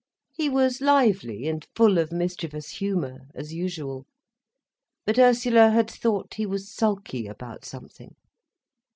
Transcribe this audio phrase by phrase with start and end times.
[0.33, 4.07] He was lively and full of mischievous humour, as usual.
[5.05, 8.15] But Ursula had thought he was sulky about something.